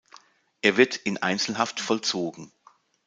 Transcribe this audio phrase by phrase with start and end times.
[0.63, 2.51] Er wird in Einzelhaft vollzogen.